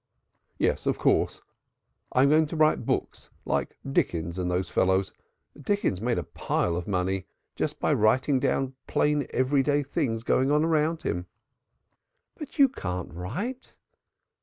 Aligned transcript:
"Yes, 0.57 0.87
of 0.87 0.97
course. 0.97 1.41
I'm 2.11 2.29
going 2.29 2.47
to 2.47 2.55
write 2.55 2.87
books 2.87 3.29
like 3.45 3.77
Dickens 3.87 4.39
and 4.39 4.49
those 4.49 4.67
fellows. 4.67 5.13
Dickens 5.55 6.01
made 6.01 6.17
a 6.17 6.23
pile 6.23 6.75
of 6.75 6.87
money, 6.87 7.27
just 7.55 7.79
by 7.79 7.93
writing 7.93 8.39
down 8.39 8.73
plain 8.87 9.27
every 9.29 9.61
day 9.61 9.83
things 9.83 10.23
going 10.23 10.51
on 10.51 10.63
around." 10.65 11.03
"But 12.35 12.57
you 12.57 12.67
can't 12.67 13.13
write!" 13.13 13.75